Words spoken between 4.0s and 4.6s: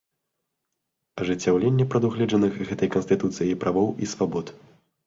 і свабод.